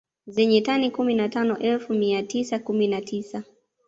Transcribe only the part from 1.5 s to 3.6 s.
elfu mia tisa kumi na tisa